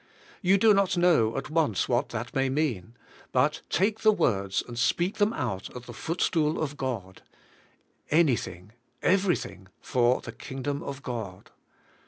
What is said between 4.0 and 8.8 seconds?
words and speak them out at the footstool of God: ''An^^thing,